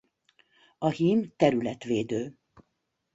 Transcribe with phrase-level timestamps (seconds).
[0.77, 2.37] A hím területvédő.